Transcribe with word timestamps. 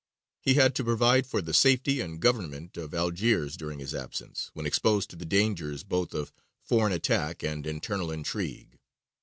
He 0.39 0.55
had 0.55 0.73
to 0.73 0.83
provide 0.83 1.27
for 1.27 1.43
the 1.43 1.53
safety 1.53 2.01
and 2.01 2.19
government 2.19 2.75
of 2.75 2.91
Algiers 2.95 3.55
during 3.55 3.77
his 3.77 3.93
absence, 3.93 4.49
when 4.55 4.65
exposed 4.65 5.11
to 5.11 5.15
the 5.15 5.25
dangers 5.25 5.83
both 5.83 6.15
of 6.15 6.31
foreign 6.63 6.91
attack 6.91 7.43
and 7.43 7.67
internal 7.67 8.09
intrigue. 8.11 8.79